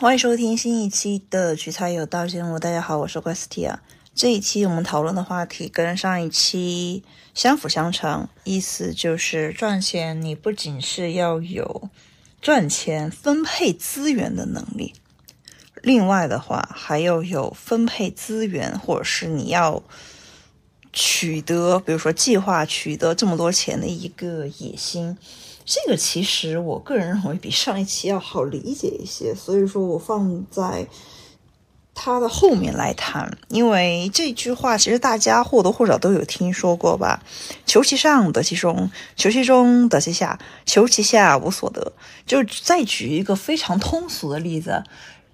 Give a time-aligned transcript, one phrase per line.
[0.00, 2.56] 欢迎收听新一期的《取材有道》节目。
[2.56, 3.78] 大家好，我是 Westia。
[4.14, 7.02] 这一期我们讨论的话题跟上一期
[7.34, 11.90] 相辅相成，意思就是赚钱，你不仅是要有
[12.40, 14.94] 赚钱分配资源的能力，
[15.82, 19.82] 另外的话还要有分配资源，或者是你要
[20.92, 25.18] 取得，比如说计划取得这么多钱的一个野心。
[25.70, 30.88] 这个其实我个人认为比上一期要好理解一些，所以说我放在
[31.94, 33.36] 它的后面来谈。
[33.48, 37.22] 因为这句话其实大家或多或少都有听说过吧
[37.66, 41.92] ？“求其上得其中，求其中得其下，求其下无所得。”
[42.26, 44.82] 就再举一个非常通俗的例子。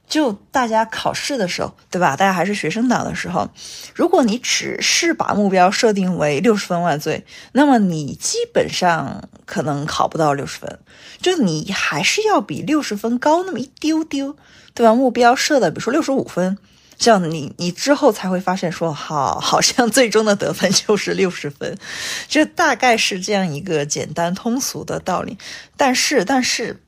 [0.07, 2.15] 就大家考试的时候，对吧？
[2.15, 3.51] 大家还是学生党的时候，
[3.95, 10.79] 如果你只是把目标设定为六十分万岁，那么你基本上可能考不到六十分，
[11.21, 14.37] 就你还是要比六十分高那么一丢丢，
[14.75, 14.95] 对吧？
[14.95, 16.59] 目标设的，比如说六十五分，
[16.97, 21.77] 这样你你之后才会发现说，好，好像最终的得分 就是六十分，
[22.29, 25.39] 这大概是这样一个简单通俗的道理。
[25.77, 26.84] 但是，但是。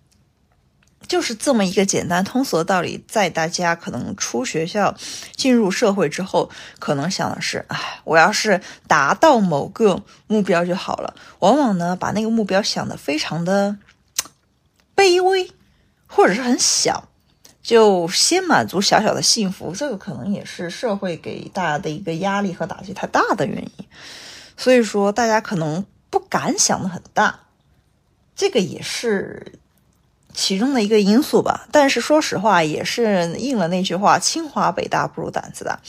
[1.09, 4.93] 就是这么一个简单通俗的道理，在大家可能出学校、
[5.37, 11.15] 进入社会之后，可能想的是：哎，我要是达到某个目标就好了。
[11.39, 13.77] 往往呢，把那个目标想的非常的
[14.97, 15.53] 卑微，
[16.09, 17.09] 或者是很小，
[17.63, 19.73] 就先满足小小的幸福。
[19.73, 23.87] 这个可能也是社会给大家的一个压力和打击太大的原因。
[24.57, 27.41] 所以说，大家可能不敢想的很大，
[28.35, 29.61] 这个也是。
[30.37, 35.81] 其中的一个因素吧，但是说实话，也是应了那句话：“清华北大不如胆子大。”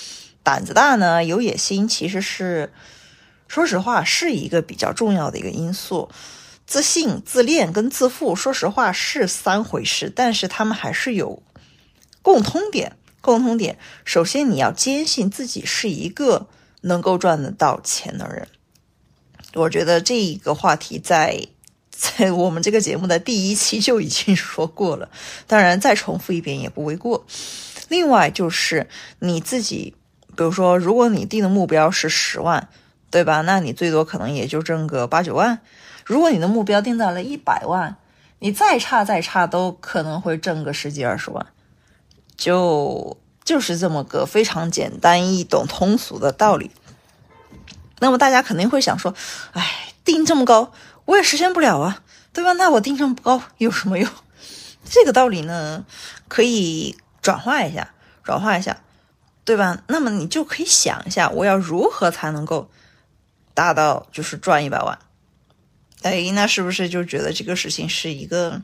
[0.42, 2.72] 胆子大呢，有野心，其实是
[3.50, 6.10] 说实话是一个比较重要的一个因素。
[6.66, 11.44] 自信、自恋跟自负，说实话是三回事，但是他们还是有
[12.22, 12.96] 共通点。
[13.20, 16.48] 共通点，首先你要坚信自己是一个
[16.82, 18.48] 能够赚得到钱的人。
[19.56, 21.48] 我觉得这一个话题在。
[21.98, 25.10] 在我们这个节目的第一期就已经说过了，
[25.48, 27.26] 当然再重复一遍也不为过。
[27.90, 28.88] 另外就是
[29.20, 29.96] 你自己，
[30.36, 32.70] 比如说，如果你定的目标是十万，
[33.10, 33.42] 对吧？
[33.42, 35.60] 那你最多可能也就挣个八九万。
[36.06, 37.98] 如果你的目标定在了一百万，
[38.40, 41.48] 你再差再差都可能会挣个十几二十万。
[42.36, 46.70] 就就是这么个非常简单易懂通俗的道理。
[48.00, 49.16] 那么大家肯定会想说，
[49.54, 50.72] 哎，定这么高。
[51.08, 52.54] 我也实现不了啊，对吧？
[52.54, 54.08] 那我定这么高有什么用？
[54.86, 55.86] 这个道理呢，
[56.28, 58.82] 可以转化一下，转化一下，
[59.44, 59.82] 对吧？
[59.88, 62.70] 那么你就可以想一下，我要如何才能够
[63.54, 65.00] 达到就是赚一百万？
[66.04, 68.62] 哎，那是不是就觉得这个事情是一个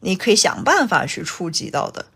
[0.00, 2.06] 你可以想办法去触及到的？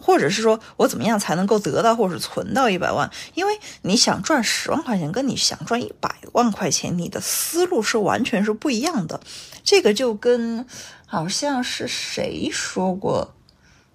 [0.00, 3.10] 或者是说我怎么样才能够得到或者存到一百万？
[3.34, 9.20] 因为你想赚十万块钱，跟你想赚一百万块钱，你的思路是完全是不一样的。
[9.62, 10.64] 这个就跟
[11.04, 13.34] 好像是谁说过，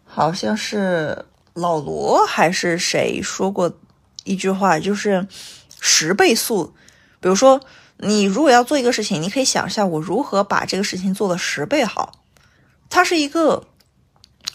[0.06, 3.80] 好像是老罗还是谁说过
[4.24, 5.28] 一句话，就是
[5.80, 6.74] 十倍速。
[7.20, 7.62] 比如说，
[7.98, 12.12] 你如果要做一个事情，你可以想一下我如何把这个事情做的十倍好。
[12.90, 13.68] 它是一个。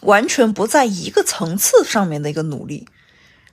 [0.02, 2.88] 完全不在一个层次上面的一个努力。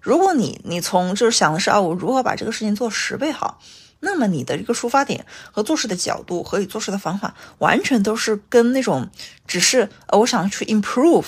[0.01, 3.59] 如果你你从就是想的是啊，我如何把这个事情做十倍好，
[4.01, 9.09] 那么你的一个出发点和做事的角度和你做事的方法，完全都是跟那种
[9.47, 11.25] 只是呃我想去 improve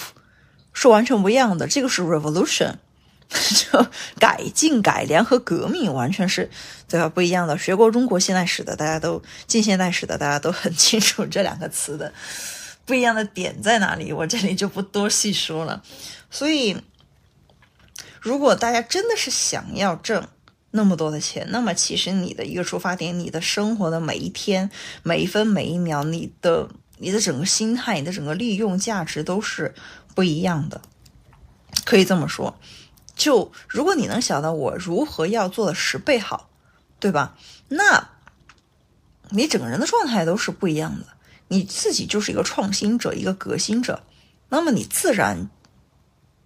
[0.74, 1.66] 是完全不一样的。
[1.66, 2.76] 这个是 revolution，
[3.28, 3.88] 就
[4.20, 6.48] 改进、改良和革命，完全是
[6.88, 7.10] 对吧？
[7.10, 7.58] 不一样的。
[7.58, 12.14] 学过中国现代史的，大家都近现代史的，大家都很清楚这两个词的。
[12.88, 14.14] 不一样的点在哪里？
[14.14, 15.84] 我这里就不多细说了。
[16.32, 16.82] 所以，
[18.22, 20.26] 如果大家真的是想要挣
[20.72, 24.72] 那么多的钱，那么其实你的一个出发点，你的生活的每一天、
[25.04, 29.76] 每一分每一秒，你的你的整个心态、你的整个利用价值都是
[30.16, 30.82] 不一样的。
[31.84, 32.58] 可以这么说，
[33.18, 36.50] 就如果你能想到我如何要做的十倍好，
[37.02, 37.38] 对吧？
[37.68, 38.12] 那
[39.32, 41.17] 你整个人的状态都是不一样的。
[41.48, 44.04] 你自己就是一个创新者，一个革新者，
[44.50, 45.50] 那么你自然，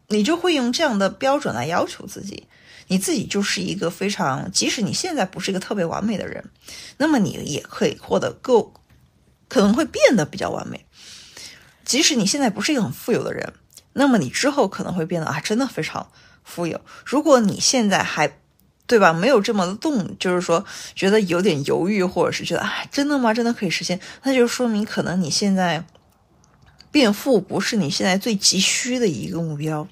[0.07, 2.47] 你就会用这样的标准来要求自己。
[2.87, 6.43] 你自己就是一个非常，即使你现在不是一个特别完美的人，
[6.97, 8.73] 那么你也可以获得够，
[9.47, 10.85] 可能会变得比较完美。
[11.85, 13.53] 即使你现在不是一个很富有的人，
[13.93, 16.11] 那么你之后可能会变得啊，真的非常
[16.43, 16.81] 富有。
[17.05, 18.40] 如果你现在还
[18.91, 19.13] 对吧？
[19.13, 23.33] 没有这么的动，就是说觉得有点犹豫，或者是觉得啊，真的吗？
[23.33, 23.97] 真的可以实现？
[24.23, 25.85] 那就说明可能你现在
[26.91, 29.87] 变富不是你现在最急需的一个目标。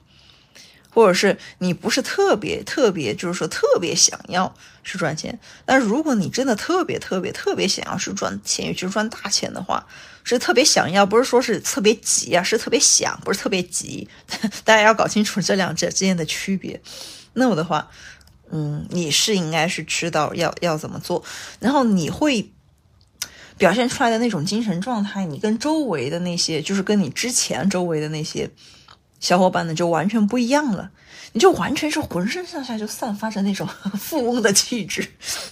[0.91, 4.53] 或者是你不是特别特别，就是说特别想要
[4.83, 9.85] 去赚钱，但如果你真的特别特别特别想要去赚钱，尤其是赚大钱的话，
[10.23, 14.09] 是特别想要，不是说是特别急啊，是特别想，不是特别急。
[14.65, 16.81] 大家要搞清楚这两者之间的区别。
[17.33, 17.87] 那么的话，
[18.51, 21.23] 嗯，你是应该是知道要要怎么做，
[21.59, 22.51] 然后你会
[23.57, 28.49] 表现出来的那种精神状态，你跟周围的那些，就是跟你之前周围的那些。
[29.19, 30.89] 小伙伴呢就完全不一样了，
[31.33, 33.67] 你就完全是浑身上下就散发着那种
[33.99, 35.05] 富翁的气质，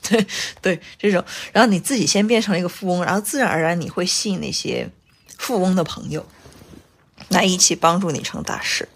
[0.07, 0.25] 对
[0.61, 1.21] 对，这种，
[1.51, 4.89] 然后你自己先变成了一个富翁，然后自然而然你会吸引那些
[5.37, 6.25] 富翁的朋友
[7.27, 8.87] 来一起帮助你成大事，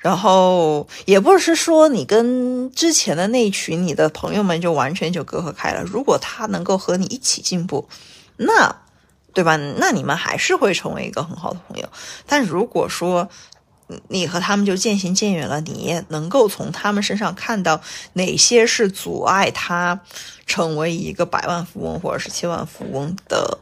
[0.00, 7.88] 然后也不是说你跟之前的那一群你的朋友们就完全就隔阂开了，如果他能够和你一起进步，
[8.36, 8.76] 那
[9.32, 9.56] 对吧？
[9.56, 11.88] 那你们还是会成为一个很好的朋友，
[12.26, 13.30] 但如果说。
[14.06, 15.60] 你和他们就渐行渐远了。
[15.62, 17.80] 你也能够从他们身上看到
[18.12, 19.98] 哪些是阻碍他
[20.46, 23.58] 成为一个百万富翁或者是千万富翁的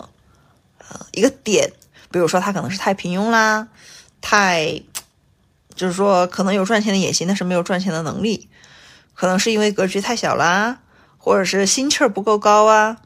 [0.77, 1.73] 呃一个点。
[2.11, 3.69] 比如说，他可能是太平庸啦，
[4.21, 4.83] 太
[5.79, 8.51] 就是说可能有赚钱的野心，但是没有赚钱的能力。
[9.15, 10.81] 可能是因为格局太小啦，
[11.17, 12.99] 或者是心气儿不够高啊，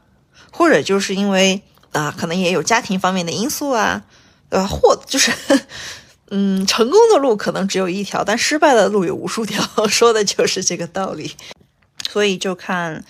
[0.51, 4.03] 或者就是因为啊，可能也有家庭方面的因素啊，
[4.51, 4.67] 对吧？
[4.67, 5.31] 或就是。
[6.35, 11.37] 嗯，成功的路可能只有一条，但失败的路有无数条， 说的就是这个道理。
[12.11, 13.05] 所以就看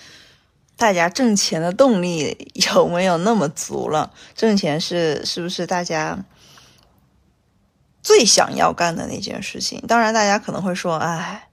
[0.75, 4.11] 大家挣钱的动力有没有那么足了。
[4.35, 6.19] 挣钱是是不是大家
[8.03, 9.83] 最想要干的那件事情？
[9.87, 11.47] 当然，大家可能会说，哎，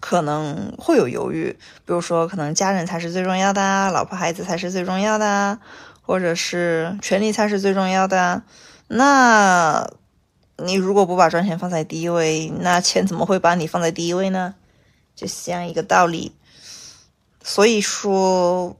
[0.00, 1.54] 可能会有犹豫，
[1.84, 5.58] 比如说，可能家人才是最重要的，老婆孩子才是最重要的，
[6.00, 8.42] 或者是权力才是最重要的。
[8.88, 9.86] 那。
[10.58, 14.54] 你如果不把赚钱放在第一位，那钱怎么会把你放在第一位呢？
[15.14, 16.34] 就像一个道理。
[17.44, 18.74] 所以说，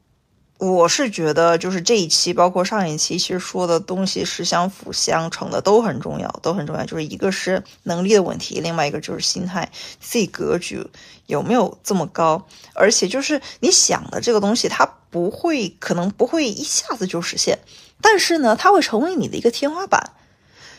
[0.59, 6.85] 我是觉得，就是这一期，包括上一期，其实说的东西是相辅相成的，都很重要，都很重要。
[6.85, 9.71] 就是一个是能力的问题，另外一个就是心态，
[10.01, 10.87] 自己格局
[11.27, 17.59] 有没有这么高，而且就是你想的这个东西，它不会，可能不会一下子就实现，
[18.01, 20.13] 但是呢，它会成为你的一个天花板。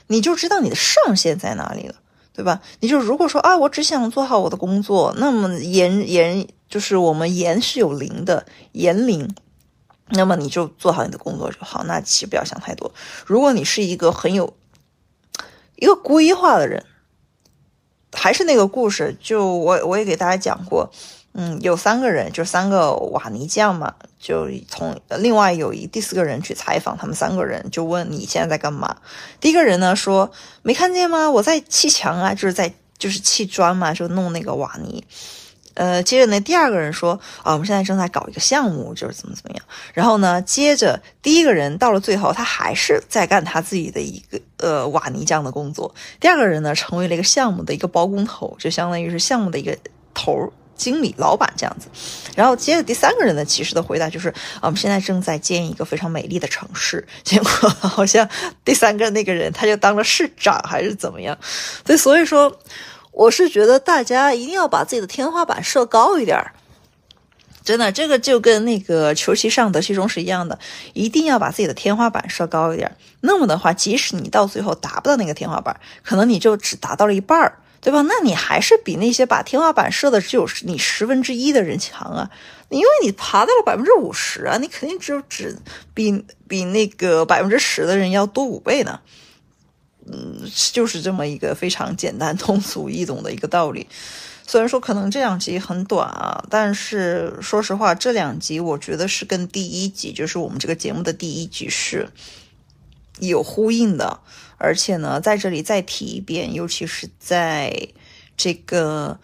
[0.07, 1.95] 你就知道你的上限在哪里了，
[2.33, 2.61] 对吧？
[2.79, 9.35] 你就如果说啊，我只想做好我的工作，那么言言就是我们言是有灵的，言灵，
[10.09, 11.83] 那么你就做好你的工作就好。
[11.83, 12.93] 那其实不要想太多。
[13.25, 14.53] 如果你是一个很有
[15.75, 16.85] 一个规划的人，
[18.13, 20.89] 还是那个故事，就我我也给大家讲过。
[21.39, 28.97] 嗯，有三个人，就三个瓦泥匠嘛，就从另外有一第四个人去采访他们三个人，就问你现在在干嘛？
[29.39, 30.31] 第一个人呢说
[30.63, 31.29] 没看见吗？
[31.29, 35.05] 我在砌墙啊，就是在就是砌砖嘛，就弄那个瓦泥。
[35.77, 37.13] 呃，接着呢，第二个人说
[37.43, 39.63] 啊，我们现在正在搞一个项目，就是怎么怎么样。
[39.93, 45.93] 然后呢，接着第一个人到了最后，他还是在干他自己的一个呃瓦泥匠的工作。
[46.19, 49.77] 第二个人呢，成为了一个项目的一个包工头，就相当于是项目的一个
[50.13, 50.51] 头。
[50.77, 51.87] 经理、老板这样子，
[52.35, 57.03] 然后接着第三个人呢其实的回答就是：啊，我们现在正在建一个非常美丽的城市。
[57.25, 57.49] 结果
[57.79, 58.29] 好像
[58.63, 61.35] 第三个那个人他就当了市长还是怎么样？
[61.83, 62.55] 所以，所以说
[63.17, 66.53] 我是觉得大家一定要把自己的天花板设高一点儿。
[67.63, 70.59] 真的，这个就跟那个求其上得其中是一样的，
[70.93, 72.95] 一定要把自己的天花板设高一点。
[73.21, 77.59] 那么的话，即使你到最后达不到那个天花板，可能你就只达到了一半儿。
[77.79, 78.01] 对吧？
[78.01, 82.29] 那你还是比那些把天花板设的只有你十分之一的人强啊！
[82.69, 85.55] 因为你爬到了百分之五十啊，你肯定只有只
[85.93, 88.99] 比比那个百分之十的人要多五倍呢。
[90.11, 93.87] 嗯，就是这么一个非常简单、 通俗易懂的一个道理。
[94.45, 102.09] 虽然说可能这两集很短啊，但是说实话，这两集我觉得是跟第一集，就是我们这个节目的第一集是
[103.19, 104.21] 有呼应的。
[104.59, 107.89] 而且呢，在这里再提一遍，尤其是在
[108.35, 109.19] 这个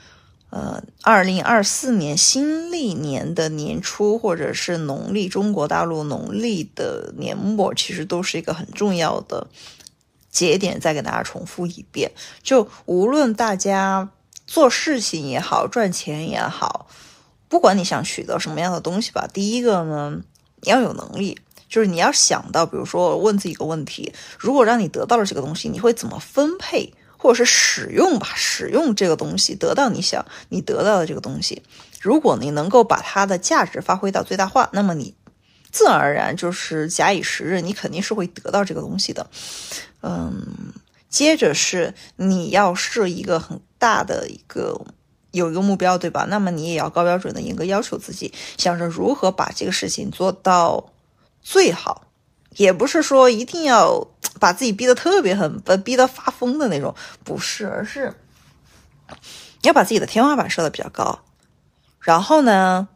[0.51, 9.47] 呃二零二四年新历年的年初，或者是农历中国大陆农历的年末，其实都是一个很重要的
[10.33, 10.77] 节点。
[10.81, 12.11] 再给大家重复一遍，
[12.41, 14.09] 就无论大家
[14.45, 16.87] 做事情也好，赚钱也好，
[17.47, 20.19] 不管你想取得什么样的东西吧，第一个呢，
[20.59, 21.39] 你要有能力。
[21.69, 28.27] 就是你要想到，比如说问自己一个问题：如果让你得到了这个东西，你会怎么分配，或者是使用吧？
[28.35, 31.63] 使用这个东西得到你想你得到的这个东西，
[31.99, 35.15] 如果你能够把它的价值发挥到最大化，那么你
[35.73, 39.27] 自然而然就是假以时日，你肯定是会得到这个东西的。
[40.01, 40.71] 嗯，
[41.09, 44.79] 接着是你要设一个很大的一个
[45.31, 46.27] 有一个目标，对吧？
[46.29, 50.91] 那么你也要高标准的严格要求自己，想着如何把这个事情做到
[51.41, 52.07] 最好，
[52.51, 54.07] 也不是说一定要
[54.39, 58.13] 把自己逼得特别狠，逼得发疯的那种，不是，而是
[59.63, 61.19] 要把自己的天花板设的比较高，
[61.99, 62.87] 然后呢？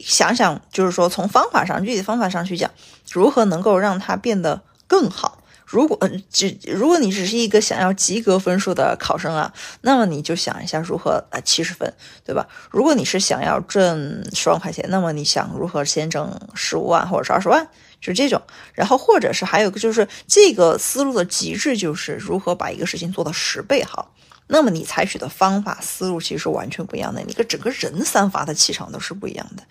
[0.00, 2.70] 想想，就是说，从方法上，具体方法上去讲，
[3.12, 5.38] 如何能够让它变得更好。
[5.66, 5.96] 如果
[6.32, 12.48] 只如果你只是一个想要及格分数的考生啊，那么你就想一下如何啊七十分，对吧？
[12.70, 17.68] 如果你是想要挣十万块钱，那么你想如何先挣十五万或者是二十万，
[18.00, 18.42] 就这种。
[18.74, 24.12] 然后或者是还有个就是这个思路的极致，就是如何把一个事情做到十倍好。
[24.52, 29.62] 那么你采取的方法思路其实是完全不一样的，你个整个人散发的气场都是不一样的。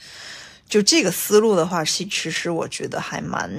[0.69, 3.51] 就这个思路的话，其实我觉得还蛮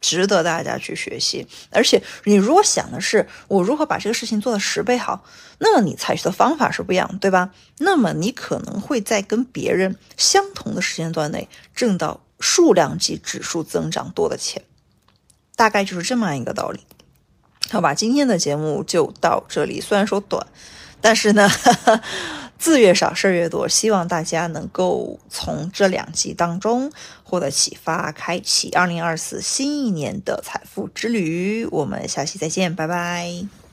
[0.00, 1.46] 值得大家去学习。
[1.70, 5.24] 而且你如果想的是我如何把这个事情做到十倍好，
[5.58, 7.50] 那么你采取的方法是不一样，对吧？
[7.78, 14.62] 那么你可能会在跟别人相同的时间段内挣到数量级指数增长多的钱，
[15.56, 16.80] 大概就是这么样一个道理。
[17.70, 19.80] 好吧，今天的节目就到这里。
[19.80, 20.46] 虽然说短，
[21.00, 21.50] 但是呢，
[22.58, 23.68] 字越少事儿越多。
[23.68, 26.90] 希望大家能够从这两集当中
[27.24, 31.66] 获得启发，开启二零二四新一年的财富之旅。
[31.66, 33.65] 我们下期再见，拜拜。